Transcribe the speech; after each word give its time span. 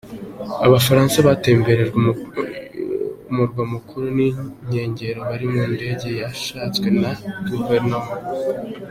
Aba 0.65 0.71
bafaransa 0.75 1.17
batemberejwe 1.27 1.97
Umurwa 3.29 3.61
Mukuru 3.73 4.05
n’inkengero 4.17 5.19
bari 5.29 5.45
mu 5.53 5.63
ndege 5.73 6.09
yashatswe 6.21 6.87
na 7.01 7.11
guverinoma. 7.49 8.13